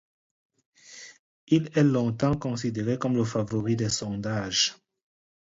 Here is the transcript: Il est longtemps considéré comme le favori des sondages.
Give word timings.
Il 1.45 1.69
est 1.75 1.83
longtemps 1.83 2.35
considéré 2.35 2.97
comme 2.97 3.15
le 3.15 3.23
favori 3.23 3.75
des 3.75 3.89
sondages. 3.89 4.75